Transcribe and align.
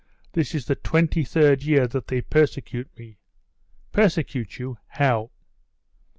This 0.31 0.55
is 0.55 0.65
the 0.65 0.73
twenty 0.73 1.23
third 1.23 1.61
year 1.61 1.85
that 1.85 2.07
they 2.07 2.21
persecute 2.21 2.89
me." 2.97 3.19
"Persecute 3.91 4.57
you? 4.57 4.79
How?" 4.87 5.29